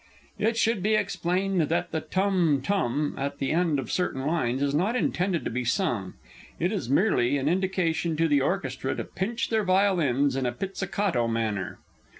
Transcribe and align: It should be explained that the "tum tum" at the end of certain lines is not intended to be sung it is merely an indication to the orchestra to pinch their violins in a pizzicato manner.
It 0.39 0.57
should 0.57 0.81
be 0.81 0.95
explained 0.95 1.61
that 1.69 1.91
the 1.91 2.01
"tum 2.01 2.63
tum" 2.63 3.13
at 3.19 3.37
the 3.37 3.51
end 3.51 3.77
of 3.77 3.91
certain 3.91 4.25
lines 4.25 4.63
is 4.63 4.73
not 4.73 4.95
intended 4.95 5.45
to 5.45 5.51
be 5.51 5.63
sung 5.63 6.15
it 6.59 6.71
is 6.71 6.89
merely 6.89 7.37
an 7.37 7.47
indication 7.47 8.17
to 8.17 8.27
the 8.27 8.41
orchestra 8.41 8.95
to 8.95 9.03
pinch 9.03 9.49
their 9.49 9.63
violins 9.63 10.35
in 10.35 10.47
a 10.47 10.51
pizzicato 10.51 11.27
manner. 11.27 11.77